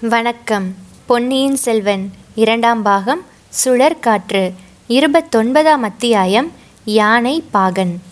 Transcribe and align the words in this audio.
வணக்கம். 0.00 0.74
பொன்னியின் 1.06 1.56
செல்வன் 1.56 2.10
இரண்டாம் 2.34 2.82
பாகம் 2.82 3.20
சுழற்காற்று 3.64 4.52
இருபத்தொன்பதாம் 4.88 5.82
அத்தியாயம் 5.82 6.52
யானை 6.84 7.44
பாகன். 7.50 8.02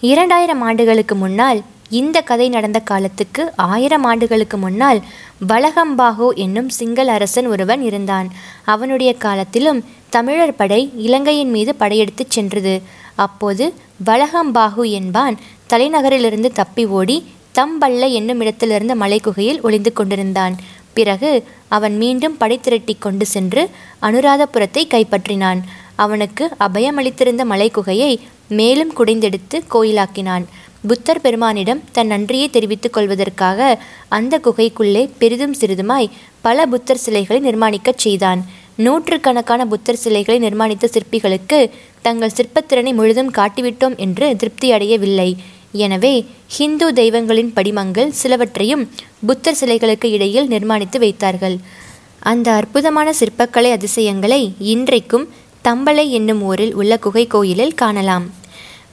இரண்டாயிரம் 0.00 0.60
ஆண்டுகளுக்கு 0.60 1.14
முன்னால் 1.14 1.62
இந்த 1.90 2.20
கதை 2.20 2.48
நடந்த 2.48 2.78
காலத்துக்கு 2.78 3.52
ஆயிரம் 3.56 4.04
ஆண்டுகளுக்கு 4.04 4.56
முன்னால் 4.56 5.02
வலகம்பாகு 5.48 6.34
என்னும் 6.34 6.68
சிங்கள 6.68 7.12
அரசன் 7.12 7.46
ஒருவன் 7.46 7.82
இருந்தான். 7.82 8.32
அவனுடைய 8.64 9.14
காலத்திலும் 9.14 9.84
தமிழர் 10.08 10.56
படை 10.56 10.92
இலங்கையின் 10.96 11.50
மீது 11.50 11.74
படையெடுத்துச் 11.74 12.30
சென்றது. 12.30 12.82
அப்போது 13.14 13.74
வலகம்பாகு 14.06 14.90
என்பான் 14.90 15.38
தலைநகரிலிருந்து 15.70 16.52
தப்பி 16.52 16.86
ஓடி 16.86 17.26
தம்பல்ல 17.54 18.08
என்னுமிடத்திலிருந்த 18.18 18.94
மலைக்குகையில் 18.94 19.60
ஒளிந்து 19.60 19.92
கொண்டிருந்தான். 19.92 20.56
பிறகு 20.92 21.44
அவன் 21.68 21.96
மீண்டும் 21.96 22.36
படை 22.36 22.60
திரட்டி 22.60 22.96
கொண்டு 22.98 23.26
சென்று 23.26 23.70
அனுராதபுரத்தை 24.02 24.82
கைப்பற்றினான். 24.86 25.60
அவனுக்கு 25.96 26.50
அபயமளித்திருந்த 26.60 27.44
மலைக்குகையை 27.44 28.18
மேலும் 28.48 28.92
குடைந்தெடுத்து 28.92 29.56
கோயிலாக்கினான். 29.70 30.44
புத்தர் 30.88 31.20
பெருமானிடம் 31.20 31.80
தன் 31.92 32.06
நன்றியை 32.06 32.50
தெரிவித்துக் 32.50 32.92
கொள்வதற்காக 32.92 33.82
அந்த 34.08 34.38
குகைக்குள்ளே 34.38 35.10
பெரிதும் 35.18 35.54
சிறிதுமாய் 35.60 36.10
பல 36.40 36.66
புத்தர் 36.66 37.02
சிலைகளை 37.04 37.40
நிர்மாணிக்கச் 37.48 38.02
செய்தான். 38.04 38.40
நூற்றுக்கணக்கான 38.76 39.66
புத்தர் 39.66 39.96
சிலைகளை 39.96 40.48
நிர்மாணித்த 40.48 40.86
சிற்பிகளுக்கு 40.86 41.70
தங்கள் 42.02 42.36
சிற்பத்திறனை 42.36 42.92
முழுதும் 42.94 43.30
காட்டிவிட்டோம் 43.30 43.96
என்று 43.96 44.36
திருப்தி 44.36 44.72
அடையவில்லை 44.72 45.36
எனவே 45.72 46.26
ஹிந்து 46.46 46.92
தெய்வங்களின் 46.92 47.52
படிமங்கள் 47.52 48.14
சிலவற்றையும் 48.22 48.88
புத்தர் 49.26 49.58
சிலைகளுக்கு 49.60 50.04
இடையில் 50.04 50.48
நிர்மாணித்து 50.48 50.98
வைத்தார்கள். 50.98 51.58
அந்த 52.20 52.52
அற்புதமான 52.52 53.12
சிற்பக்கலை 53.20 53.70
அதிசயங்களை 53.70 54.54
இன்றைக்கும் 54.58 55.28
தம்பளை 55.64 56.08
என்னும் 56.08 56.42
ஊரில் 56.42 56.74
உள்ள 56.74 56.98
குகை 56.98 57.26
கோயிலில் 57.26 57.74
காணலாம். 57.74 58.26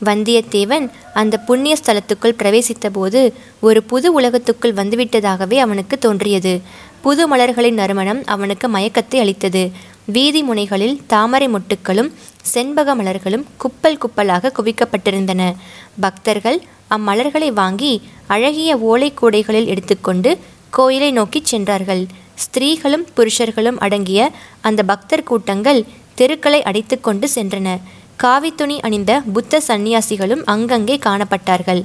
வந்தியத்தேவன் 0.05 0.89
அந்த 1.13 1.38
புண்ணிய 1.38 1.75
ஸ்தலத்துக்குள் 1.81 2.38
பிரவேசித்தபோது 2.39 3.33
ஒரு 3.59 3.83
புது 3.83 4.22
உலகத்துக்குள் 4.22 4.73
வந்துவிட்டதாகவே 4.73 5.57
அவனுக்கு 5.57 5.97
தோன்றியது. 5.97 6.61
புது 7.02 7.28
மலர்களின் 7.28 7.73
நறுமணம் 7.73 8.22
அவனுக்கு 8.25 8.67
மயக்கத்தை 8.67 9.19
அளித்தது. 9.19 9.72
வீதி 10.06 10.44
முனைகளில் 10.44 11.00
தாமரை 11.08 11.48
மொட்டுக்களும் 11.48 12.11
செண்பக 12.53 12.95
மலர்களும் 12.95 13.45
குப்பல் 13.58 13.98
குப்பலாக 13.98 14.52
குவிக்கப்பட்டிருந்தன. 14.58 15.56
பக்தர்கள் 16.00 16.62
அம்மலர்களை 16.89 17.53
வாங்கி 17.53 18.02
அழகிய 18.28 18.78
ஓலை 18.78 19.14
கூடைகளில் 19.22 19.66
எடுத்துக்கொண்டு 19.66 20.38
கோயிலை 20.70 21.12
நோக்கி 21.12 21.42
சென்றார்கள். 21.44 22.06
ஸ்திரீகளும் 22.36 23.08
புருஷர்களும் 23.17 23.78
அடங்கிய 23.78 24.31
அந்த 24.62 24.84
பக்தர் 24.84 25.23
கூட்டங்கள் 25.23 25.86
தெருக்களை 26.16 26.64
அடைத்து 26.64 27.02
கொண்டு 27.02 27.30
சென்றன. 27.36 27.78
காவித்துணி 28.23 28.80
அணிந்த 28.80 29.22
புத்த 29.34 29.62
சந்நியாசிகளும் 29.67 30.42
அங்கங்கே 30.45 30.95
காணப்பட்டார்கள். 30.97 31.84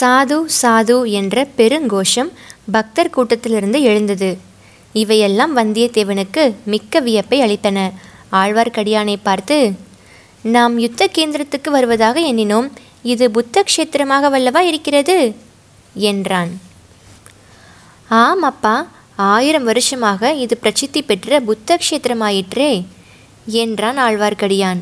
சாது 0.00 0.38
சாது 0.62 1.10
என்ற 1.10 1.46
பெருங்கோஷம் 1.56 2.30
பக்தர் 2.72 3.14
கூட்டத்திலிருந்து 3.16 3.80
எழுந்தது. 3.80 4.38
இவையெல்லாம் 4.92 5.56
வந்தியத்தேவனுக்கு 5.56 6.54
மிக்க 6.64 7.00
வியப்பை 7.00 7.40
அளித்தன. 7.40 7.92
ஆழ்வார்க்கடியானை 8.32 9.16
பார்த்து 9.22 9.72
நாம் 10.42 10.78
யுத்த 10.78 11.10
கேந்திரத்துக்கு 11.18 11.68
வருவதாக 11.70 12.20
எண்ணினோம். 12.20 12.70
இது 13.02 13.30
புத்த 13.30 13.62
கஷேத்திரமாக 13.62 14.30
வல்லவா 14.30 14.60
இருக்கிறது? 14.60 15.34
என்றான். 15.94 16.60
ஆம் 18.08 18.42
அப்பா. 18.42 18.86
ஆயிரம் 19.16 19.64
வருஷமாக 19.64 20.32
இது 20.32 20.56
பிரசித்தி 20.56 21.02
பெற்ற 21.02 21.40
புத்த 21.40 21.78
கஷேத்திரமாயிற்றே 21.80 22.84
என்றான் 23.46 23.98
ஆழ்வார்க்கடியான் 23.98 24.78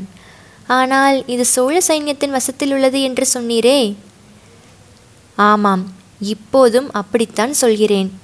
ஆனால் 0.67 1.27
இது 1.27 1.45
சோழ 1.45 1.79
சைன்யத்தின் 1.89 2.31
வசத்தில் 2.31 2.73
உள்ளது 2.73 3.03
என்று 3.03 3.27
சொன்னீரே? 3.35 3.95
ஆமாம். 5.37 5.93
இப்போதும் 6.21 6.93
அப்படித்தான் 6.93 7.53
சொல்கிறேன். 7.53 8.21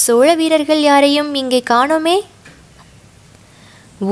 சோழ 0.00 0.28
வீரர்கள் 0.40 0.82
யாரையும் 0.82 1.30
இங்கே 1.40 1.58
காணோமே? 1.70 2.14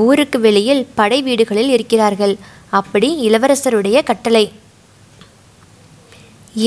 ஊருக்கு 0.03 0.37
வெளியில் 0.39 0.83
படை 0.99 1.19
வீடுகளில் 1.27 1.71
இருக்கிறார்கள். 1.75 2.33
அப்படி 2.79 3.07
இளவரசருடைய 3.27 3.97
கட்டளை. 4.09 4.43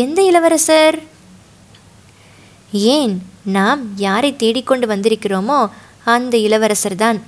எந்த 0.03 0.19
இளவரசர்? 0.31 0.99
ஏன் 2.97 3.15
நாம் 3.57 3.83
யாரை 4.07 4.33
தேடிக்கொண்டு 4.37 4.87
வந்திருக்கிறோமோ 4.95 5.61
அந்த 6.15 6.35
இளவரசர் 6.47 6.97
தான் 6.97 7.19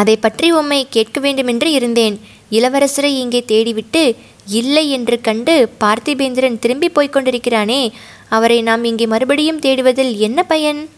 அதை 0.00 0.16
பற்றி 0.16 0.48
உம்மை 0.52 0.80
கேட்க 0.96 1.20
வேண்டுமென்று 1.20 1.70
இருந்தேன். 1.72 2.16
இளவரசரை 2.58 3.12
இங்கே 3.22 3.40
தேடிவிட்டு 3.52 4.02
இல்லை 4.58 4.84
என்று 4.96 5.16
கண்டு 5.20 5.54
பார்த்திபேந்திரன் 5.80 6.58
திரும்பி 6.58 6.88
போய்க் 6.88 7.14
கொண்டிருக்கிறானே 7.14 7.80
அவரை 8.28 8.62
நாம் 8.62 8.84
இங்கே 8.84 9.06
மறுபடியும் 9.06 9.58
தேடுவதில் 9.58 10.16
என்ன 10.16 10.42
பயன்? 10.42 10.88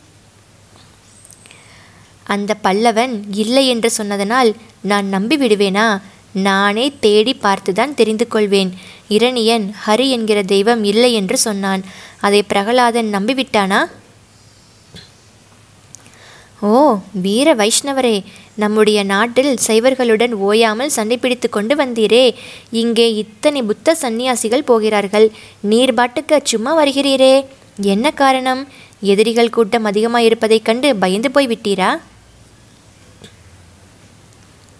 அந்த 2.25 2.57
பல்லவன் 2.65 3.23
இல்லை 3.31 3.69
என்று 3.69 3.91
சொன்னதனால் 3.99 4.55
நான் 4.83 5.07
நம்பி 5.07 5.37
விடுவேனா 5.37 6.01
நானே 6.33 6.93
தேடி 7.01 7.37
பார்த்துதான் 7.43 7.95
தெரிந்து 7.95 8.29
கொள்வேன். 8.29 8.75
இரணியன் 9.09 9.75
ஹரி 9.87 10.09
என்கிற 10.11 10.43
தெய்வம் 10.43 10.85
இல்லை 10.85 11.13
என்று 11.13 11.39
சொன்னான். 11.39 11.83
அதை 12.21 12.43
பிரகலாதன் 12.43 13.15
நம்பிவிட்டானா? 13.15 13.81
ஓ 16.61 16.97
வீர 17.13 17.55
வைஷ்ணவரே 17.55 18.25
நம்முடைய 18.61 19.01
நாட்டில் 19.13 19.53
சைவர்களுடன் 19.67 20.35
ஓயாமல் 20.49 20.95
சண்டை 20.97 21.17
பிடித்து 21.17 21.49
கொண்டு 21.49 21.75
வந்தீரே. 21.77 22.25
இங்கே 22.83 23.07
இத்தனை 23.23 23.63
புத்த 23.63 23.95
சந்நியாசிகள் 23.95 24.69
போகிறார்கள். 24.71 25.27
நீர் 25.71 25.95
பாட்டுக்கு 25.95 26.39
சும்மா 26.53 26.73
வருகிறீரே. 26.81 27.35
என்ன 27.95 28.07
காரணம்? 28.23 28.63
எதிரிகள் 29.13 29.55
கூட்டம் 29.57 29.89
அதிகமாக 29.91 30.25
இருப்பதைக் 30.25 30.65
கண்டு 30.65 30.89
பயந்து 31.03 31.31
போய் 31.31 31.51
விட்டீரா 31.53 31.91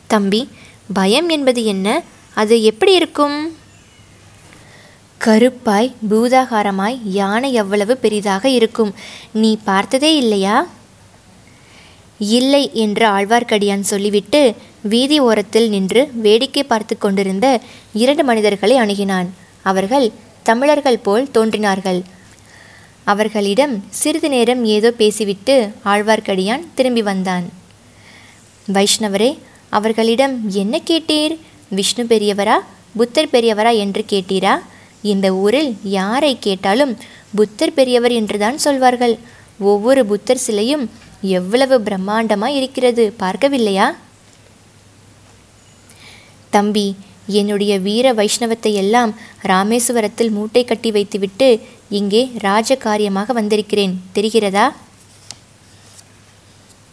தம்பி 0.07 0.41
பயம் 0.99 1.29
என்பது 1.37 1.61
என்ன? 1.73 1.89
அது 2.35 2.55
எப்படி 2.71 2.93
இருக்கும்? 2.95 3.37
கருப்பாய் 5.25 5.89
பூதாகாரமாய் 6.11 6.99
யானை 7.19 7.49
எவ்வளவு 7.63 7.95
பெரிதாக 8.05 8.45
இருக்கும். 8.59 8.93
நீ 9.43 9.51
பார்த்ததே 9.65 10.13
இல்லையா? 10.17 10.57
இல்லை 12.21 12.71
என்று 12.73 13.05
ஆழ்வார்க்கடியான் 13.07 13.85
சொல்லிவிட்டு 13.91 14.55
வீதி 14.81 15.19
ஓரத்தில் 15.21 15.69
நின்று 15.69 16.11
வேடிக்கை 16.13 16.65
பார்த்து 16.65 16.99
கொண்டிருந்த 16.99 17.47
இரண்டு 17.93 18.25
மனிதர்களை 18.25 18.77
அணுகினான். 18.77 19.29
அவர்கள் 19.63 20.13
தமிழர்கள் 20.43 20.99
போல் 20.99 21.31
தோன்றினார்கள். 21.31 22.01
அவர்களிடம் 23.05 23.85
சிறிது 23.89 24.29
நேரம் 24.29 24.65
ஏதோ 24.65 24.91
பேசிவிட்டு 24.91 25.55
ஆழ்வார்க்கடியான் 25.85 26.65
திரும்பி 26.75 27.03
வந்தான். 27.03 27.47
வைஷ்ணவரே 28.73 29.39
அவர்களிடம் 29.69 30.35
என்ன 30.49 30.81
கேட்டீர்? 30.91 31.35
விஷ்ணு 31.69 32.05
பெரியவரா 32.05 32.57
புத்தர் 32.97 33.33
பெரியவரா 33.33 33.73
என்று 33.77 34.05
கேட்டீரா? 34.13 34.55
இந்த 35.03 35.27
ஊரில் 35.35 35.77
யாரை 35.83 36.37
கேட்டாலும் 36.41 36.99
புத்தர் 37.35 37.73
பெரியவர் 37.73 38.13
என்றுதான் 38.13 38.59
சொல்வார்கள். 38.59 39.19
ஒவ்வொரு 39.59 40.07
புத்தர் 40.07 40.45
சிலையும் 40.47 40.91
எவ்வளவு 41.23 41.79
பிரம்மாண்டமாக 41.81 42.49
இருக்கிறது 42.49 43.15
பார்க்கவில்லையா? 43.19 43.95
தம்பி 46.51 46.97
என்னுடைய 47.27 47.79
வீர 47.79 48.13
வைஷ்ணவத்தை 48.13 48.73
எல்லாம் 48.73 49.15
ராமேஸ்வரத்தில் 49.43 50.31
மூட்டை 50.31 50.65
கட்டி 50.65 50.91
வைத்துவிட்டு 50.91 51.61
இங்கே 51.89 52.31
ராஜ 52.39 52.77
காரியமாக 52.77 53.33
வந்திருக்கிறேன். 53.33 54.01
தெரிகிறதா? 54.15 54.73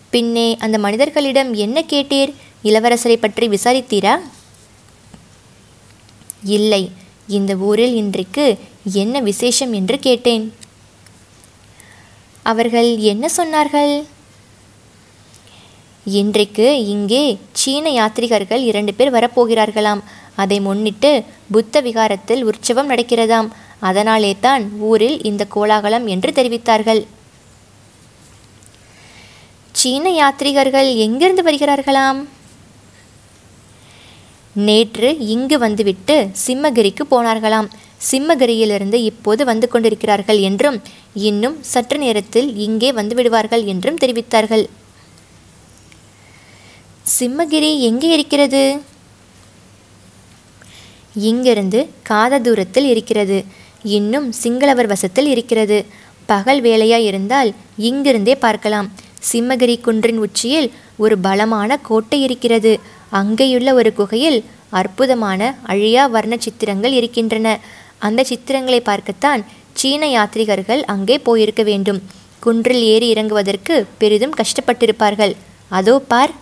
பின்னே 0.09 0.57
அந்த 0.59 0.77
மனிதர்களிடம் 0.77 1.53
என்ன 1.53 1.81
கேட்டீர்? 1.81 2.33
இளவரசரை 2.63 3.15
பற்றி 3.15 3.47
விசாரித்தீரா? 3.47 4.19
இல்லை 6.43 6.91
இந்த 7.27 7.55
ஊரில் 7.55 7.95
இன்றைக்கு 7.95 8.57
என்ன 8.83 9.19
விசேஷம் 9.19 9.73
என்று 9.73 9.99
கேட்டேன். 9.99 10.53
அவர்கள் 12.43 12.97
என்ன 12.97 13.29
சொன்னார்கள்? 13.37 14.07
இன்றைக்கு 16.15 16.67
இங்கே 16.91 17.23
சீன 17.59 17.85
யாத்ரிகர்கள் 17.89 18.61
இரண்டு 18.67 18.91
பேர் 18.97 19.11
வரப்போகிறார்களாம். 19.15 20.01
அதை 20.41 20.57
முன்னிட்டு 20.67 21.11
புத்த 21.53 21.81
விகாரத்தில் 21.81 22.43
உற்சவம் 22.49 22.89
நடக்கிறதாம். 22.91 23.47
அதனாலே 23.89 24.31
தான் 24.45 24.63
ஊரில் 24.89 25.17
இந்த 25.29 25.45
கோலாகலம் 25.55 26.05
என்று 26.13 26.31
தெரிவித்தார்கள். 26.37 27.01
சீன 29.75 30.05
யாத்ரிகர்கள் 30.19 30.89
எங்கிருந்து 31.07 31.45
வருகிறார்களாம்? 31.49 32.21
நேற்று 34.69 35.11
இங்கு 35.33 35.59
வந்துவிட்டு 35.65 36.17
சிம்மகிரிக்கு 36.45 37.03
போனார்களாம். 37.13 37.69
சிம்மகிரியிலிருந்து 38.11 38.97
இப்போது 39.11 39.43
வந்து 39.51 39.67
கொண்டிருக்கிறார்கள் 39.67 40.39
என்றும் 40.49 40.79
இன்னும் 41.29 41.59
சற்று 41.73 41.97
நேரத்தில் 41.97 42.51
இங்கே 42.67 42.91
வந்து 42.91 43.15
விடுவார்கள் 43.15 43.63
என்றும் 43.73 44.01
தெரிவித்தார்கள். 44.03 44.67
சிம்மகிரி 47.15 47.69
எங்கே 47.89 48.07
இருக்கிறது? 48.15 48.61
இங்கிருந்து 51.29 51.79
காத 52.09 52.39
தூரத்தில் 52.45 52.87
இருக்கிறது. 52.93 53.37
இன்னும் 53.97 54.27
சிங்களவர் 54.41 54.89
வசத்தில் 54.93 55.29
இருக்கிறது. 55.33 55.77
பகல் 56.31 56.61
வேலையாயிருந்தால் 56.61 57.49
இங்கிருந்தே 57.89 58.35
பார்க்கலாம். 58.45 58.87
சிம்மகிரி 59.29 59.75
குன்றின் 59.85 60.19
உச்சியில் 60.25 60.69
ஒரு 61.03 61.15
பலமான 61.25 61.77
கோட்டை 61.89 62.19
இருக்கிறது. 62.27 62.73
அங்கேயுள்ள 63.19 63.69
ஒரு 63.79 63.91
குகையில் 63.99 64.39
அற்புதமான 64.79 65.41
அழியா 65.73 66.03
வர்ண 66.15 66.35
சித்திரங்கள் 66.45 66.95
இருக்கின்றன. 66.99 67.47
அந்த 68.07 68.25
சித்திரங்களை 68.31 68.81
பார்க்கத்தான் 68.89 69.43
சீன 69.79 70.05
யாத்ரிகர்கள் 70.15 70.81
அங்கே 70.95 71.17
போயிருக்க 71.27 71.63
வேண்டும். 71.63 72.01
குன்றில் 72.45 72.83
ஏறி 72.93 73.07
இறங்குவதற்கு 73.13 73.75
பெரிதும் 74.01 74.35
கஷ்டப்பட்டிருப்பார்கள். 74.41 75.33
அதோ 75.79 75.95
பார் 76.11 76.33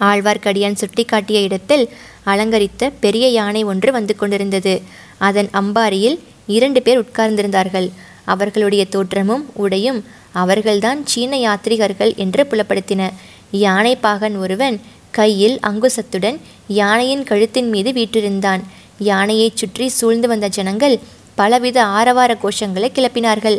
ஆழ்வார்க்கடியான் 0.00 0.78
சுட்டிக்காட்டிய 0.80 1.42
இடத்தில் 1.42 1.88
அலங்கரித்த 2.26 2.90
பெரிய 3.00 3.28
யானை 3.28 3.64
ஒன்று 3.64 3.92
வந்து 3.92 4.16
கொண்டிருந்தது. 4.16 4.82
அதன் 5.18 5.48
அம்பாரியில் 5.52 6.18
இரண்டு 6.46 6.82
பேர் 6.82 7.00
உட்கார்ந்திருந்தார்கள். 7.00 7.90
அவர்களுடைய 8.24 8.84
தோற்றமும் 8.84 9.44
உடையும் 9.54 10.04
அவர்கள்தான் 10.32 11.06
சீன 11.06 11.36
யாத்ரிகர்கள் 11.36 12.16
என்று 12.16 12.46
புலப்படுத்தின. 12.50 13.10
யானை 13.50 13.96
பாகன் 13.96 14.36
ஒருவன் 14.36 14.80
கையில் 15.10 15.58
அங்குசத்துடன் 15.62 16.38
யானையின் 16.66 17.24
கழுத்தின் 17.24 17.68
மீது 17.68 17.92
வீற்றிருந்தான். 17.92 18.62
யானையைச் 18.98 19.56
சுற்றி 19.56 19.88
சூழ்ந்து 19.88 20.28
வந்த 20.28 20.48
ஜனங்கள் 20.48 20.98
பலவித 21.34 21.84
ஆரவார 21.84 22.36
கோஷங்களை 22.42 22.88
கிளப்பினார்கள். 22.90 23.58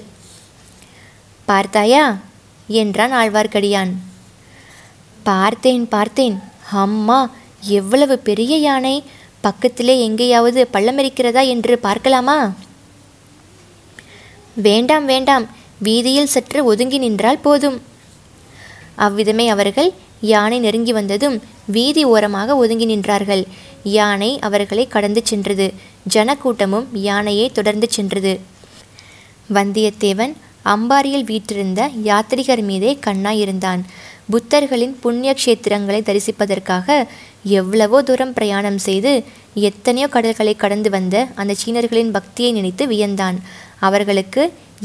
பார்த்தாயா? 1.46 2.18
என்றான் 2.68 3.12
ஆழ்வார்க்கடியான். 3.12 3.92
பார்த்தேன் 5.24 5.88
பார்த்தேன். 5.88 6.40
அம்மா 6.72 7.30
எவ்வளவு 7.62 8.20
பெரிய 8.20 8.58
யானை. 8.58 9.04
பக்கத்திலே 9.42 10.02
எங்கேயாவது 10.02 10.68
பள்ளம் 10.68 10.98
இருக்கிறதா 10.98 11.42
என்று 11.42 11.80
பார்க்கலாமா? 11.80 12.54
வேண்டாம் 14.54 15.06
வேண்டாம். 15.06 15.50
வீதியில் 15.78 16.26
சற்று 16.26 16.66
ஒதுங்கி 16.66 16.98
நின்றால் 16.98 17.38
போதும். 17.38 17.82
அவ்விதமே 18.96 19.50
அவர்கள் 19.50 19.94
யானை 20.22 20.60
நெருங்கி 20.60 20.94
வந்ததும் 20.94 21.42
வீதி 21.66 22.04
ஓரமாக 22.04 22.56
ஒதுங்கி 22.56 22.86
நின்றார்கள். 22.86 23.44
யானை 23.84 24.40
அவர்களை 24.40 24.88
கடந்து 24.88 25.22
சென்றது. 25.24 25.74
ஜனக்கூட்டமும் 26.14 26.86
யானையை 26.94 27.50
தொடர்ந்து 27.50 27.88
சென்றது. 27.90 28.40
வந்தியத்தேவன் 29.54 30.34
அம்பாரியில் 30.66 31.28
வீற்றிருந்த 31.30 31.82
யாத்திரிகர் 32.04 32.64
மீதே 32.64 32.92
கண்ணாயிருந்தான் 33.06 33.82
புத்தர்களின் 34.32 34.96
புண்ணிய 35.00 35.36
கஷேத்திரங்களை 35.38 36.02
தரிசிப்பதற்காக 36.10 37.08
எவ்வளவோ 37.60 38.00
தூரம் 38.02 38.34
பிரயாணம் 38.34 38.78
செய்து 38.78 39.24
எத்தனையோ 39.54 40.08
கடல்களை 40.08 40.56
கடந்து 40.56 40.90
வந்த 40.90 41.28
அந்த 41.36 41.54
சீனர்களின் 41.54 42.12
பக்தியை 42.12 42.52
நினைத்து 42.52 42.88
வியந்தான். 42.88 43.38
அவர்களுக்கு 43.80 44.44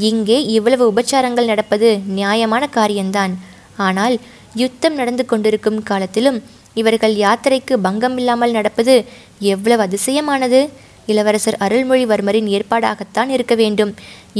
இங்கே 0.09 0.45
இவ்வளவு 0.45 0.83
உபச்சாரங்கள் 0.91 1.45
நடப்பது 1.45 1.89
நியாயமான 2.17 2.63
காரியம்தான். 2.67 3.33
ஆனால் 3.77 4.19
யுத்தம் 4.55 4.95
நடந்து 4.95 5.25
கொண்டிருக்கும் 5.25 5.83
காலத்திலும் 5.83 6.43
இவர்கள் 6.73 7.15
யாத்திரைக்கு 7.15 7.75
பங்கமில்லாமல் 7.83 8.51
நடப்பது 8.51 9.05
எவ்வளவு 9.39 9.81
அதிசயமானது. 9.87 10.69
இளவரசர் 11.05 11.57
அருள்மொழிவர்மரின் 11.65 12.47
ஏற்பாடாகத்தான் 12.55 13.29
இருக்க 13.29 13.55
வேண்டும். 13.55 13.95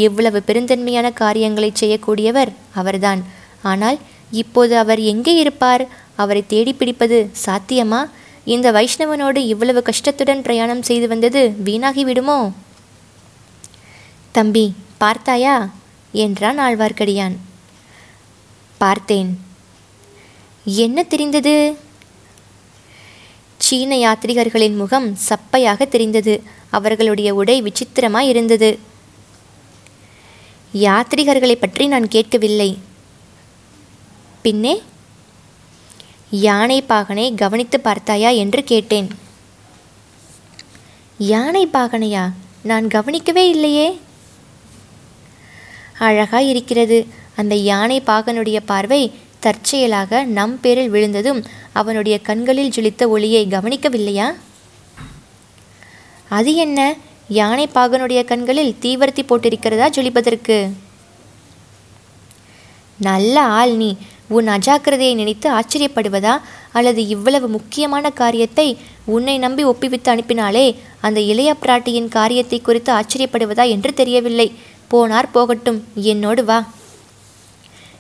எவ்வளவு 0.06 0.40
பெருந்தன்மையான 0.48 1.08
காரியங்களை 1.22 1.70
செய்யக்கூடியவர் 1.82 2.52
அவர்தான். 2.74 3.22
ஆனால் 3.72 3.98
இப்போது 4.42 4.74
அவர் 4.84 5.02
எங்கே 5.12 5.34
இருப்பார்? 5.44 5.84
அவரை 6.22 6.44
தேடி 6.48 6.74
பிடிப்பது 6.74 7.18
சாத்தியமா? 7.46 8.02
இந்த 8.54 8.68
வைஷ்ணவனோடு 8.72 9.40
இவ்வளவு 9.54 9.80
கஷ்டத்துடன் 9.90 10.44
பிரயாணம் 10.46 10.86
செய்து 10.90 11.08
வந்தது 11.08 11.42
வீணாகிவிடுமோ 11.66 12.40
தம்பி 14.38 14.66
பார்த்தாயா? 15.04 15.56
என்றான் 16.24 16.60
ஆழ்வார்க்கடியான். 16.60 17.36
பார்த்தேன். 18.82 19.30
என்ன 20.86 21.04
தெரிந்தது? 21.14 21.56
சீன 23.66 23.92
யாத்ரிகர்களின் 23.96 24.78
முகம் 24.82 25.08
சப்பையாக 25.30 25.88
தெரிந்தது. 25.94 26.36
அவர்களுடைய 26.78 27.30
உடை 27.40 27.58
விசித்திரமாய் 27.68 28.30
இருந்தது 28.34 28.70
யாத்ரிகர்களை 30.86 31.56
பற்றி 31.56 31.88
நான் 31.88 32.08
கேட்கவில்லை. 32.08 32.70
பின்னே 34.42 34.82
யானை 36.30 36.84
பாகனை 36.90 37.36
கவனித்து 37.36 37.80
பார்த்தாயா 37.80 38.30
என்று 38.30 38.64
கேட்டேன். 38.64 39.10
யானை 41.18 41.68
பாகனையா? 41.68 42.24
நான் 42.64 42.88
கவனிக்கவே 42.88 43.50
இல்லையே. 43.50 43.88
அழகாய் 46.00 46.50
இருக்கிறது. 46.50 47.08
அந்த 47.36 47.56
யானை 47.56 47.98
பாகனுடைய 48.02 48.60
பார்வை 48.66 49.02
தற்செயலாக 49.40 50.24
நம் 50.38 50.60
பேரில் 50.60 50.90
விழுந்ததும் 50.90 51.42
அவனுடைய 51.72 52.16
கண்களில் 52.20 52.74
ஜொலித்த 52.76 53.08
ஒளியை 53.08 53.42
கவனிக்கவில்லையா? 53.46 54.28
அது 56.30 56.54
என்ன? 56.56 56.80
யானை 57.30 57.70
பாகனுடைய 57.76 58.26
கண்களில் 58.26 58.76
தீவர்த்தி 58.82 59.24
போட்டிருக்கிறதா 59.24 59.90
ஜொலிப்பதற்கு? 59.90 60.72
நல்ல 63.00 63.42
ஆள் 63.42 63.72
நீ. 63.72 63.98
உன் 64.28 64.48
அஜாக்கிரதையை 64.48 65.16
நினைத்து 65.16 65.52
ஆச்சரியப்படுவதா? 65.52 66.42
அல்லது 66.72 67.08
இவ்வளவு 67.08 67.48
முக்கியமான 67.48 68.10
காரியத்தை 68.10 68.78
உன்னை 69.06 69.38
நம்பி 69.38 69.64
ஒப்பிவித்து 69.64 70.16
அனுப்பினாலே 70.16 70.76
அந்த 71.02 71.20
இளைய 71.20 71.56
பிராட்டியின் 71.62 72.08
காரியத்தை 72.08 72.62
குறித்து 72.62 72.94
ஆச்சரியப்படுவதா 72.94 73.70
என்று 73.70 73.94
தெரியவில்லை. 73.94 74.52
போனார் 74.92 75.32
போகட்டும். 75.32 75.88
என்னோடு 75.96 76.46
வா. 76.46 76.68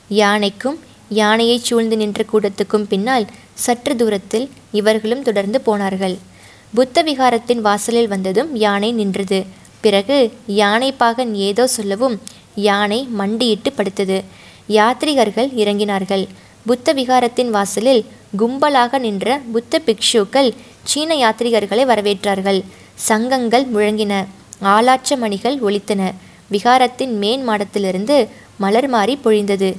யானைக்கும் 0.07 0.79
யானையைச் 1.09 1.63
சூழ்ந்து 1.63 1.97
நின்ற 1.97 2.25
கூடத்துக்கும் 2.33 2.87
பின்னால் 2.89 3.27
சற்று 3.53 3.95
தூரத்தில் 3.95 4.49
இவர்களும் 4.71 5.23
தொடர்ந்து 5.23 5.61
போனார்கள். 5.61 6.26
புத்த 6.73 7.03
விகாரத்தின் 7.03 7.61
வாசலில் 7.61 8.07
வந்ததும் 8.07 8.55
யானை 8.55 8.91
நின்றது. 8.91 9.45
பிறகு 9.81 10.31
யானை 10.47 10.91
பாகன் 10.91 11.35
ஏதோ 11.35 11.67
சொல்லவும் 11.67 12.21
யானை 12.55 13.07
மண்டியிட்டு 13.11 13.73
படுத்தது. 13.77 14.23
யாத்ரிகர்கள் 14.69 15.49
இறங்கினார்கள். 15.63 16.27
புத்த 16.65 16.93
விகாரத்தின் 16.93 17.49
வாசலில் 17.49 18.05
கும்பலாக 18.37 18.99
நின்ற 18.99 19.41
புத்த 19.51 19.81
பிக்ஷுக்கள் 19.85 20.53
சீன 20.83 21.15
யாத்ரிகர்களை 21.15 21.83
வரவேற்றார்கள். 21.85 22.63
சங்கங்கள் 22.95 23.65
முழங்கின. 23.65 24.25
ஆலாச்ச 24.61 25.17
மணிகள் 25.17 25.57
ஒலித்தன. 25.61 26.11
விகாரத்தின் 26.51 27.13
மேன் 27.13 27.49
மாடத்திலிருந்து 27.49 28.27
மலர் 28.57 28.87
மாறி 28.87 29.19
பொழிந்தது. 29.23 29.75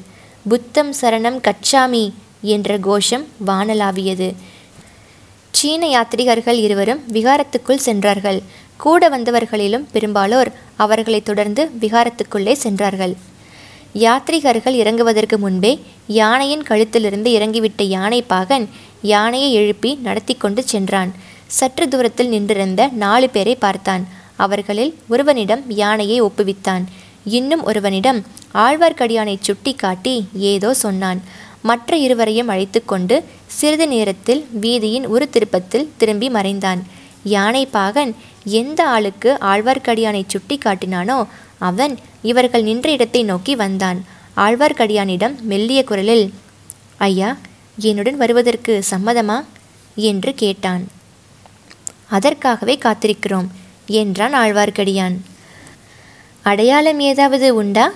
புத்தம் 0.48 0.94
சரணம் 1.00 1.40
கச்சாமி 1.40 2.12
என்ற 2.42 2.78
கோஷம் 2.78 3.26
வானலாவியது. 3.46 4.34
சீன 5.50 5.86
யாத்ரிகர்கள் 5.86 6.58
இருவரும் 6.66 7.00
விகாரத்துக்குள் 7.12 7.84
சென்றார்கள். 7.86 8.42
கூட 8.76 9.08
வந்தவர்களிலும் 9.08 9.86
பெரும்பாலோர் 9.92 10.50
அவர்களை 10.76 11.22
தொடர்ந்து 11.22 11.70
விகாரத்துக்குள்ளே 11.80 12.52
சென்றார்கள். 12.52 13.14
யாத்ரிகர்கள் 13.94 14.76
இறங்குவதற்கு 14.82 15.36
முன்பே 15.36 15.72
யானையின் 16.06 16.62
கழுத்திலிருந்து 16.62 17.30
இறங்கிவிட்ட 17.38 17.82
யானை 17.82 18.22
பாகன் 18.22 18.68
யானையை 19.02 19.52
எழுப்பி 19.52 19.98
நடத்தி 20.02 20.34
கொண்டு 20.34 20.62
சென்றான். 20.62 21.12
சற்று 21.46 21.88
தூரத்தில் 21.88 22.28
நின்றிருந்த 22.28 22.88
நாலு 22.92 23.30
பேரை 23.30 23.56
பார்த்தான். 23.56 24.06
அவர்களில் 24.36 24.94
ஒருவனிடம் 25.08 25.62
யானையை 25.82 26.22
ஒப்புவித்தான். 26.22 26.84
இன்னும் 27.24 27.64
ஒருவனிடம் 27.64 28.24
ஆழ்வார்க்கடியானை 28.54 29.36
சுட்டி 29.40 29.74
காட்டி 29.74 30.28
ஏதோ 30.34 30.74
சொன்னான். 30.74 31.22
மற்ற 31.62 31.96
இருவரையும் 31.96 32.48
அழைத்து 32.48 32.84
கொண்டு 32.84 33.24
சிறிது 33.48 33.88
நேரத்தில் 33.88 34.48
வீதியின் 34.60 35.08
ஒரு 35.08 35.30
திருப்பத்தில் 35.30 35.90
திரும்பி 35.96 36.28
மறைந்தான். 36.28 36.86
யானை 37.24 37.66
பாகன் 37.66 38.16
எந்த 38.44 38.86
ஆளுக்கு 38.88 39.36
ஆழ்வார்க்கடியானை 39.40 40.22
சுட்டி 40.26 40.58
காட்டினானோ 40.58 41.26
அவன் 41.58 41.98
இவர்கள் 42.22 42.62
நின்ற 42.62 42.90
இடத்தை 42.90 43.22
நோக்கி 43.22 43.56
வந்தான். 43.56 44.04
ஆழ்வார்க்கடியானிடம் 44.36 45.40
மெல்லிய 45.40 45.84
குரலில் 45.84 46.34
ஐயா 46.98 47.36
என்னுடன் 47.76 48.16
வருவதற்கு 48.16 48.84
சம்மதமா? 48.90 49.44
என்று 49.94 50.34
கேட்டான். 50.34 50.88
அதற்காகவே 52.06 52.78
காத்திருக்கிறோம் 52.82 53.46
என்றான் 53.86 54.34
ஆழ்வார்க்கடியான். 54.34 55.16
அடையாளம் 56.42 57.00
ஏதாவது 57.00 57.54
உண்டா? 57.54 57.92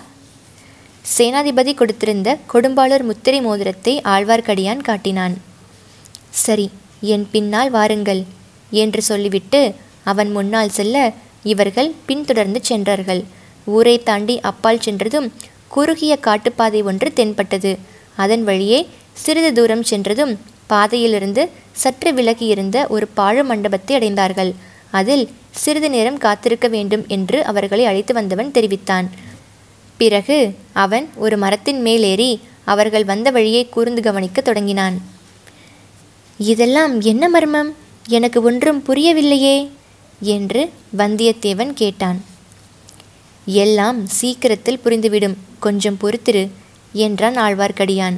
சேனாதிபதி 1.04 1.72
கொடுத்திருந்த 1.78 2.28
கொடும்பாளூர் 2.52 3.04
முத்திரை 3.08 3.40
மோதிரத்தை 3.46 3.94
ஆழ்வார்க்கடியான் 4.14 4.82
காட்டினான். 4.88 5.34
சரி 6.44 6.66
என் 7.14 7.26
பின்னால் 7.32 7.70
வாருங்கள் 7.76 8.22
என்று 8.82 9.00
சொல்லிவிட்டு 9.10 9.60
அவன் 10.10 10.30
முன்னால் 10.36 10.74
செல்ல 10.78 10.96
இவர்கள் 11.52 11.90
பின்தொடர்ந்து 12.08 12.60
சென்றார்கள். 12.70 13.22
ஊரை 13.74 13.96
தாண்டி 14.08 14.36
அப்பால் 14.50 14.84
சென்றதும் 14.86 15.28
குறுகிய 15.74 16.12
காட்டுப்பாதை 16.26 16.80
ஒன்று 16.90 17.08
தென்பட்டது. 17.18 17.72
அதன் 18.22 18.44
வழியே 18.48 18.80
சிறிது 19.22 19.50
தூரம் 19.58 19.84
சென்றதும் 19.90 20.32
பாதையிலிருந்து 20.72 21.42
சற்று 21.82 22.10
விலகி 22.18 22.46
இருந்த 22.54 22.76
ஒரு 22.94 23.06
பாழ 23.18 23.44
மண்டபத்தை 23.50 23.92
அடைந்தார்கள். 23.98 24.52
அதில் 25.00 25.24
சிறிது 25.62 25.88
நேரம் 25.94 26.22
காத்திருக்க 26.24 26.66
வேண்டும் 26.76 27.04
என்று 27.16 27.38
அவர்களை 27.50 27.84
அழைத்து 27.90 28.12
வந்தவன் 28.18 28.54
தெரிவித்தான். 28.56 29.06
பிறகு 29.96 30.54
அவன் 30.72 31.10
ஒரு 31.16 31.36
மரத்தின் 31.36 31.80
மேலேறி 31.80 32.40
அவர்கள் 32.64 33.04
வந்த 33.04 33.30
வழியை 33.30 33.68
கூர்ந்து 33.68 34.02
கவனிக்க 34.02 34.40
தொடங்கினான். 34.40 35.02
இதெல்லாம் 36.38 37.00
என்ன 37.00 37.28
மர்மம்? 37.28 37.74
எனக்கு 38.08 38.42
ஒன்றும் 38.42 38.84
புரியவில்லையே 38.86 39.68
என்று 40.20 40.70
வந்தியத்தேவன் 40.98 41.72
கேட்டான். 41.72 42.24
எல்லாம் 43.46 44.06
சீக்கிரத்தில் 44.06 44.80
புரிந்துவிடும். 44.84 45.34
கொஞ்சம் 45.58 45.98
பொறுத்திரு 46.00 46.48
என்றான் 46.92 47.34
ஆழ்வார்க்கடியான். 47.34 48.16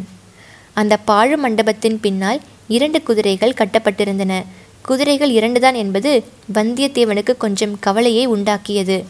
அந்த 0.75 0.97
பாழு 0.97 1.37
மண்டபத்தின் 1.37 2.01
பின்னால் 2.01 2.41
இரண்டு 2.69 3.03
குதிரைகள் 3.03 3.59
கட்டப்பட்டிருந்தன. 3.59 4.45
குதிரைகள் 4.83 5.31
இரண்டுதான் 5.31 5.75
என்பது 5.75 6.25
வந்தியத்தேவனுக்கு 6.55 7.37
கொஞ்சம் 7.37 7.79
கவலையை 7.81 8.29
உண்டாக்கியது. 8.29 9.05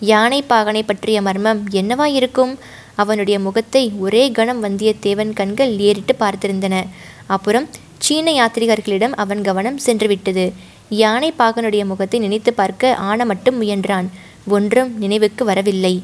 யானை 0.00 0.44
பாகனை 0.48 0.82
பற்றிய 0.82 1.22
மர்மம் 1.22 1.70
என்னவா 1.70 2.04
இருக்கும்? 2.04 2.58
அவனுடைய 2.94 3.38
முகத்தை 3.38 3.92
ஒரே 3.98 4.30
கணம் 4.30 4.64
வந்தியத்தேவன் 4.64 5.32
கண்கள் 5.32 5.78
ஏறிட்டு 5.78 6.16
பார்த்திருந்தன. 6.20 6.86
அப்புறம் 7.26 7.68
சீன 7.98 8.30
யாத்ரிகர்களிடம் 8.30 9.10
அவன் 9.10 9.42
கவனம் 9.42 9.78
சென்றுவிட்டது. 9.86 10.52
யானை 10.88 11.34
பாகனுடைய 11.38 11.84
முகத்தை 11.84 12.20
நினைத்து 12.20 12.52
பார்க்க 12.52 12.94
ஆன 12.94 13.24
மட்டும் 13.24 13.62
முயன்றான். 13.62 14.06
ஒன்றும் 14.46 14.98
நினைவுக்கு 14.98 15.44
வரவில்லை. 15.44 16.02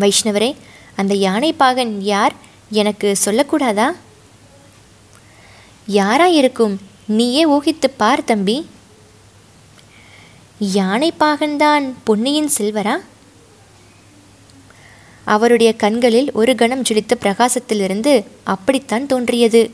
வைஷ்ணவரே 0.00 0.54
அந்த 0.96 1.14
யானை 1.14 1.52
பாகன் 1.52 2.00
யார்? 2.00 2.32
எனக்கு 2.70 3.16
சொல்லக்கூடாதா? 3.24 3.86
யாராயிருக்கும்? 5.88 6.76
நீயே 7.06 7.48
ஊகித்துப் 7.48 7.96
பார் 7.96 8.24
தம்பி. 8.24 8.66
யானை 10.70 11.12
பாகன்தான் 11.20 11.92
பொன்னியின் 12.04 12.50
செல்வரா? 12.58 12.96
அவருடைய 15.24 15.72
கண்களில் 15.76 16.32
ஒரு 16.32 16.54
கணம் 16.54 16.82
ஜொலித்த 16.82 17.14
பிரகாசத்திலிருந்து 17.20 18.24
அப்படித்தான் 18.44 19.06
தோன்றியது. 19.06 19.70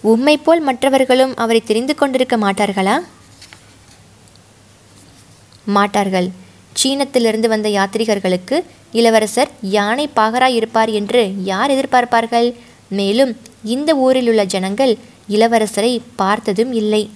உம்மை 0.00 0.36
போல் 0.36 0.60
மற்றவர்களும் 0.60 1.36
அவரை 1.36 1.62
தெரிந்து 1.64 1.94
கொண்டிருக்க 1.94 2.36
மாட்டார்களா? 2.36 3.02
மாட்டார்கள். 5.64 6.30
சீனத்திலிருந்து 6.82 7.48
வந்த 7.48 7.68
யாத்ரிகர்களுக்கு 7.68 8.64
இளவரசர் 8.92 9.48
யானை 9.60 10.10
பாகராய் 10.16 10.54
இருப்பார் 10.54 10.88
என்று 10.88 11.44
யார் 11.44 11.70
எதிர்பார்ப்பார்கள்? 11.70 12.54
மேலும் 12.88 13.36
இந்த 13.64 13.94
ஊரில் 13.94 14.28
உள்ள 14.28 14.44
ஜனங்கள் 14.44 14.98
இளவரசரை 15.30 16.00
பார்த்ததும் 16.16 16.72
இல்லை. 16.72 17.10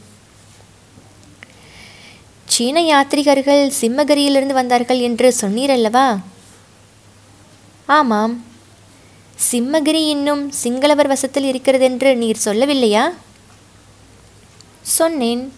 சீன 2.60 2.80
யாத்ரிகர்கள் 2.80 3.70
சிம்மகிரியிலிருந்து 3.80 4.52
வந்தார்கள் 4.52 4.98
என்று 4.98 5.34
சொன்னீரல்லவா? 5.40 6.18
ஆமாம். 7.86 8.44
சிம்மகிரி 9.52 10.08
இன்னும் 10.08 10.52
சிங்களவர் 10.62 11.06
வசத்தில் 11.06 11.44
இருக்கிறதென்று 11.44 12.16
நீர் 12.16 12.36
சொல்லவில்லையா? 12.44 13.10
சொன்னேன். 14.80 15.52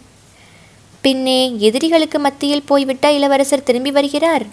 பின்னே 1.01 1.57
எதிரிகளுக்கு 1.59 2.19
மத்தியில் 2.19 2.63
போய்விட்டா 2.63 3.09
இளவரசர் 3.09 3.63
திரும்பி 3.63 3.91
வருகிறார். 3.91 4.47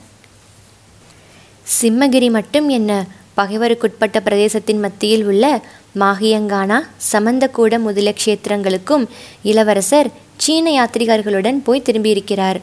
சிம்மகிரி 1.82 2.30
மட்டும் 2.30 2.70
என்ன 2.70 3.06
பகைவருக்குட்பட்ட 3.38 4.20
பிரதேசத்தின் 4.20 4.80
மத்தியில் 4.80 5.24
உள்ள 5.24 5.62
மாகியங்கானா 5.96 6.88
சமந்தக்கூட 7.12 7.80
முதலிய 7.80 8.14
க்ஷேத்திரங்களுக்கும் 8.26 9.08
இளவரசர் 9.44 10.12
சீன 10.38 10.84
யாத்ரிகர்களுடன் 10.84 11.64
போய் 11.64 11.82
திரும்பியிருக்கிறார். 11.82 12.62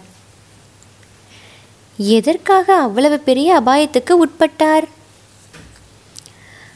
எதற்காக 1.97 2.75
அவ்வளவு 2.75 3.19
பெரிய 3.19 3.61
அபாயத்துக்கு 3.61 4.11
உட்பட்டார்? 4.11 4.85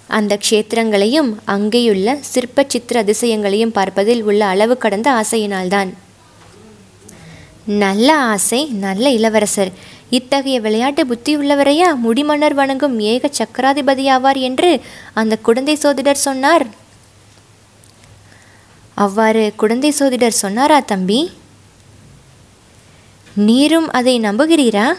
அந்த 0.07 0.39
க்ஷேத்திரங்களையும் 0.51 1.35
அங்கேயுள்ள 1.47 2.17
சிற்ப 2.21 2.65
சித்திர 2.69 3.05
அதிசயங்களையும் 3.05 3.73
பார்ப்பதில் 3.73 4.23
உள்ள 4.23 4.47
அளவு 4.47 4.79
கடந்த 4.79 5.11
ஆசையினால்தான். 5.11 5.93
நல்ல 7.65 8.17
ஆசை 8.17 8.67
நல்ல 8.67 9.11
இளவரசர். 9.11 9.73
இத்தகைய 10.11 10.61
விளையாட்டு 10.61 11.07
புத்தியுள்ளவரையா? 11.07 11.89
முடிமன்னர் 12.05 12.55
வணங்கும் 12.55 13.01
ஏக 13.01 13.31
சக்கராதிபதியாவார் 13.39 14.41
என்று 14.41 14.81
அந்த 15.15 15.37
குழந்தை 15.37 15.75
சோதிடர் 15.75 16.25
சொன்னார். 16.27 16.67
அவ்வாறு 18.95 19.53
குழந்தை 19.57 19.91
சோதிடர் 19.91 20.41
சொன்னாரா 20.43 20.81
தம்பி? 20.81 21.31
நீரும் 23.35 23.91
அதை 23.91 24.21
நம்புகிறீரா? 24.21 24.93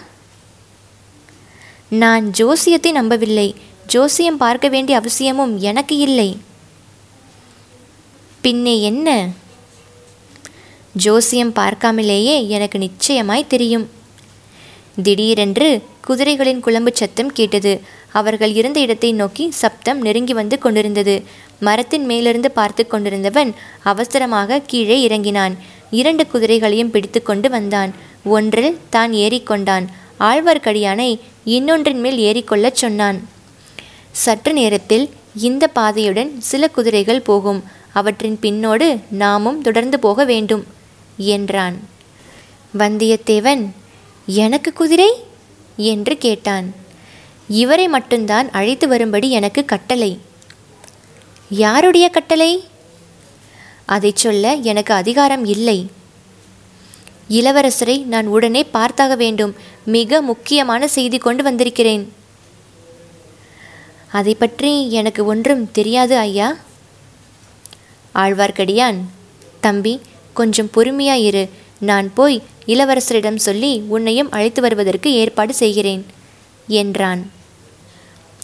நான் 1.90 2.30
ஜோசியத்தை 2.30 2.92
நம்பவில்லை. 2.92 3.56
ஜோசியம் 3.88 4.38
பார்க்க 4.38 4.68
வேண்டிய 4.68 4.98
அவசியமும் 4.98 5.60
எனக்கு 5.60 5.98
இல்லை. 5.98 6.38
பின்னே 8.42 8.82
என்ன? 8.82 9.28
ஜோசியம் 10.94 11.54
பார்க்காமலேயே 11.54 12.48
எனக்கு 12.48 12.78
நிச்சயமாய் 12.78 13.48
தெரியும். 13.48 13.90
திடீரென்று 14.96 15.82
குதிரைகளின் 16.08 16.60
குழம்பு 16.60 16.92
சத்தம் 16.94 17.32
கேட்டது. 17.34 17.80
அவர்கள் 18.12 18.54
இருந்த 18.54 18.80
இடத்தை 18.80 19.14
நோக்கி 19.14 19.52
சப்தம் 19.52 20.02
நெருங்கி 20.02 20.34
வந்து 20.34 20.58
கொண்டிருந்தது. 20.60 21.24
மரத்தின் 21.60 22.06
மேலிருந்து 22.06 22.52
பார்த்து 22.52 22.88
கொண்டிருந்தவன் 22.88 23.52
அவசரமாக 23.84 24.60
கீழே 24.60 25.02
இறங்கினான். 25.02 25.56
இரண்டு 25.90 26.28
குதிரைகளையும் 26.28 26.90
பிடித்து 26.90 27.22
கொண்டு 27.22 27.50
வந்தான். 27.50 27.92
ஒன்றில் 28.24 28.78
தான் 28.90 29.12
ஏறிக்கொண்டான் 29.12 29.86
ஆழ்வார்க்கடியானை 30.20 31.20
இன்னொன்றின் 31.44 32.00
மேல் 32.00 32.18
ஏறிக்கொள்ளச் 32.18 32.80
சொன்னான். 32.84 33.20
சற்று 34.12 34.54
நேரத்தில் 34.54 35.10
இந்த 35.36 35.68
பாதையுடன் 35.68 36.42
சில 36.42 36.68
குதிரைகள் 36.68 37.22
போகும். 37.22 37.64
அவற்றின் 37.94 38.38
பின்னோடு 38.42 39.00
நாமும் 39.10 39.62
தொடர்ந்து 39.62 40.00
போக 40.00 40.26
வேண்டும் 40.26 40.64
என்றான். 41.18 41.78
வந்தியத்தேவன் 42.78 43.64
எனக்கு 44.26 44.74
குதிரை? 44.74 45.14
என்று 45.78 46.18
கேட்டான். 46.18 46.74
இவரை 47.48 47.88
மட்டும்தான் 47.88 48.50
அழைத்து 48.50 48.88
வரும்படி 48.88 49.32
எனக்கு 49.32 49.66
கட்டளை. 49.66 50.20
யாருடைய 51.50 52.10
கட்டளை? 52.10 52.64
அதைச் 53.86 54.16
சொல்ல 54.16 54.54
எனக்கு 54.54 54.94
அதிகாரம் 54.94 55.46
இல்லை. 55.46 55.90
இளவரசரை 57.30 58.04
நான் 58.04 58.28
உடனே 58.28 58.66
பார்த்தாக 58.74 59.18
வேண்டும். 59.18 59.56
மிக 59.86 60.22
முக்கியமான 60.22 60.88
செய்தி 60.88 61.18
கொண்டு 61.18 61.44
வந்திருக்கிறேன். 61.44 62.14
அதை 64.12 64.36
பற்றி 64.36 64.92
எனக்கு 64.92 65.26
ஒன்றும் 65.26 65.72
தெரியாது 65.72 66.18
ஐயா. 66.18 66.56
ஆழ்வார்க்கடியான் 68.16 68.98
தம்பி 69.60 70.02
கொஞ்சம் 70.34 70.70
பொறுமையாயிரு 70.76 71.50
நான் 71.82 72.14
போய் 72.14 72.44
இளவரசரிடம் 72.66 73.36
சொல்லி 73.36 73.72
உன்னையும் 73.88 74.32
அழைத்து 74.32 74.62
வருவதற்கு 74.62 75.14
ஏற்பாடு 75.14 75.54
செய்கிறேன் 75.54 76.06
என்றான். 76.68 77.32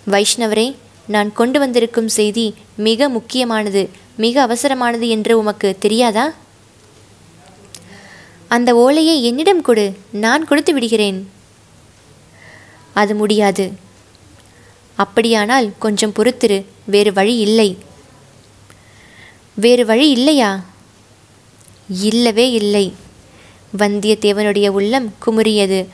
வைஷ்ணவரே 0.07 0.75
நான் 1.07 1.33
கொண்டு 1.33 1.59
வந்திருக்கும் 1.59 2.07
செய்தி 2.07 2.53
மிக 2.77 3.09
முக்கியமானது 3.09 3.89
மிக 4.17 4.47
அவசரமானது 4.47 5.07
என்று 5.07 5.37
உமக்கு 5.37 5.75
தெரியாதா? 5.79 6.33
அந்த 8.47 8.75
ஓலையை 8.75 9.23
என்னிடம் 9.23 9.61
கொடு 9.61 9.85
நான் 10.11 10.45
கொடுத்து 10.45 10.73
விடுகிறேன். 10.73 11.29
அது 12.93 13.15
முடியாது. 13.15 13.65
அப்படியானால் 14.95 15.73
கொஞ்சம் 15.79 16.13
பொறுத்திரு 16.13 16.65
வேறு 16.85 17.13
வழி 17.13 17.37
இல்லை. 17.37 17.77
வேறு 19.53 19.85
வழி 19.85 20.09
இல்லையா? 20.09 20.65
இல்லவே 21.89 22.51
இல்லை. 22.51 22.93
வந்தியத்தேவனுடைய 23.77 24.67
உள்ளம் 24.67 25.13
குமுறியது. 25.25 25.85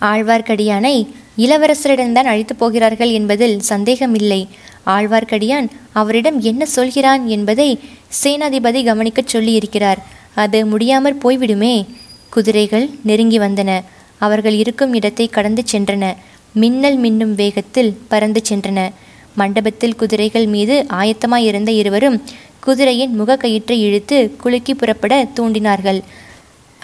ஆழ்வார்க்கடியானை 0.00 1.06
இளவரசரிடம்தான் 1.38 2.30
அழைத்து 2.30 2.54
போகிறார்கள் 2.56 3.10
என்பதில் 3.10 3.60
சந்தேகமில்லை. 3.60 4.48
ஆழ்வார்க்கடியான் 4.86 5.68
அவரிடம் 5.92 6.40
என்ன 6.40 6.66
சொல்கிறான் 6.66 7.26
என்பதை 7.26 7.78
சேனாதிபதி 8.22 8.84
கவனிக்கச் 8.84 9.36
சொல்லியிருக்கிறார். 9.36 9.96
அது 10.34 10.66
முடியாமற் 10.66 11.20
போய்விடுமே. 11.24 11.86
குதிரைகள் 12.30 12.90
நெருங்கி 13.02 13.38
வந்தன. 13.38 13.82
அவர்கள் 14.18 14.52
இருக்கும் 14.52 14.94
இடத்தை 14.94 15.28
கடந்து 15.28 15.62
சென்றன. 15.72 16.14
மின்னல் 16.52 17.00
மின்னும் 17.00 17.34
வேகத்தில் 17.34 17.98
பறந்து 18.08 18.42
சென்றன. 18.48 18.90
மண்டபத்தில் 19.34 19.96
குதிரைகள் 19.96 20.46
மீது 20.46 20.86
ஆயத்தமாயிருந்த 20.88 21.68
இருவரும் 21.68 22.22
குதிரையின் 22.60 23.22
முகக்கயிற்றை 23.22 23.70
இழுத்து 23.70 24.34
குலுக்கி 24.38 24.74
புறப்பட 24.74 25.26
தூண்டினார்கள். 25.36 26.02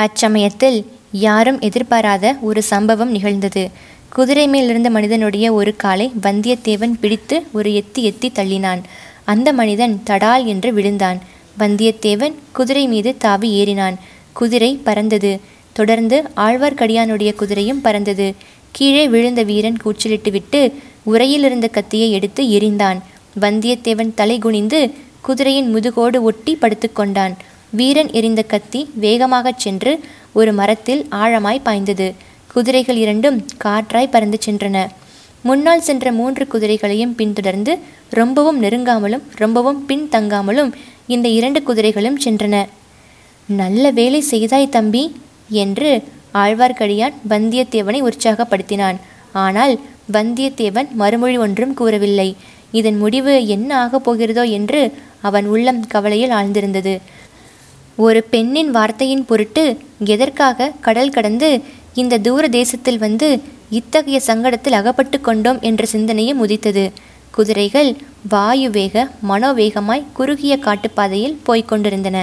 அச்சமயத்தில் 0.01 0.85
யாரும் 1.13 1.61
எதிர்பாராத 1.61 2.37
ஒரு 2.41 2.63
சம்பவம் 2.63 3.11
நிகழ்ந்தது. 3.11 3.71
குதிரை 4.11 4.49
மேலிருந்த 4.49 4.91
மனிதனுடைய 4.91 5.53
ஒரு 5.53 5.77
காலை 5.77 6.13
வந்தியத்தேவன் 6.23 6.95
பிடித்து 7.01 7.43
ஒரு 7.53 7.71
எத்தி 7.71 7.99
எத்தி 7.99 8.29
தள்ளினான். 8.29 8.83
அந்த 9.25 9.53
மனிதன் 9.53 10.03
தடால் 10.07 10.45
என்று 10.45 10.73
விழுந்தான். 10.73 11.19
வந்தியத்தேவன் 11.59 12.35
குதிரை 12.53 12.87
மீது 12.87 13.17
தாவி 13.17 13.65
ஏறினான். 13.65 13.95
குதிரை 14.33 14.81
பறந்தது. 14.85 15.41
தொடர்ந்து 15.73 16.23
ஆழ்வார்க்கடியானுடைய 16.37 17.35
குதிரையும் 17.35 17.83
பறந்தது. 17.83 18.35
கீழே 18.71 19.09
விழுந்த 19.09 19.43
வீரன் 19.43 19.77
கூச்சலிட்டுவிட்டு 19.85 20.73
உரையிலிருந்த 21.07 21.69
கத்தியை 21.69 22.13
எடுத்து 22.13 22.45
எறிந்தான். 22.45 22.99
வந்தியத்தேவன் 23.41 24.15
தலை 24.15 24.39
குனிந்து 24.39 24.91
குதிரையின் 25.21 25.71
முதுகோடு 25.71 26.23
ஒட்டி 26.23 26.59
படுத்துக்கொண்டான். 26.61 27.35
வீரன் 27.71 28.11
எறிந்த 28.11 28.43
கத்தி 28.43 28.91
வேகமாகச் 29.01 29.59
சென்று 29.59 30.01
ஒரு 30.33 30.53
மரத்தில் 30.53 31.07
ஆழமாய் 31.11 31.61
பாய்ந்தது. 31.63 32.15
குதிரைகள் 32.53 32.97
இரண்டும் 32.97 33.47
காற்றாய் 33.65 34.11
பறந்து 34.11 34.39
சென்றன. 34.47 34.87
முன்னால் 35.43 35.81
சென்ற 35.81 36.13
மூன்று 36.13 36.47
குதிரைகளையும் 36.47 37.15
பின்தொடர்ந்து 37.15 37.79
ரொம்பவும் 38.11 38.63
நெருங்காமலும் 38.63 39.23
ரொம்பவும் 39.35 39.87
பின் 39.87 40.09
தங்காமலும் 40.13 40.73
இந்த 41.07 41.29
இரண்டு 41.29 41.63
குதிரைகளும் 41.63 42.19
சென்றன. 42.25 42.67
நல்ல 43.47 43.91
வேலை 43.91 44.21
செய்தாய் 44.21 44.69
தம்பி 44.69 45.17
என்று 45.49 46.03
ஆழ்வார்க்கடியான் 46.35 47.17
வந்தியத்தேவனை 47.29 48.01
உற்சாகப்படுத்தினான். 48.03 48.97
ஆனால் 49.33 49.81
வந்தியத்தேவன் 50.13 50.91
மறுமொழி 50.91 51.39
ஒன்றும் 51.39 51.75
கூறவில்லை. 51.75 52.37
இதன் 52.73 52.99
முடிவு 52.99 53.47
என்ன 53.47 53.79
ஆகப் 53.79 54.11
போகிறதோ 54.11 54.51
என்று 54.51 54.93
அவன் 55.21 55.47
உள்ளம் 55.47 55.87
கவலையில் 55.87 56.31
ஆழ்ந்திருந்தது. 56.31 56.99
ஒரு 58.05 58.21
பெண்ணின் 58.33 58.71
வார்த்தையின் 58.71 59.25
பொருட்டு 59.25 59.65
எதற்காக 60.13 60.73
கடல் 60.87 61.15
கடந்து 61.17 61.49
இந்த 61.95 62.19
தூர 62.19 62.43
தேசத்தில் 62.49 62.99
வந்து 62.99 63.29
இத்தகைய 63.79 64.19
சங்கடத்தில் 64.27 64.79
அகப்பட்டு 64.81 65.19
கொண்டோம் 65.21 65.61
என்ற 65.61 65.85
சிந்தனையும் 65.87 66.43
உதித்தது 66.45 66.85
குதிரைகள் 67.31 67.91
வாயு 68.29 68.69
வேக 68.71 68.95
மனோவேகமாய் 69.29 70.09
குறுகிய 70.13 70.55
காட்டுப்பாதையில் 70.67 71.37
போய்க் 71.43 71.69
கொண்டிருந்தன. 71.69 72.19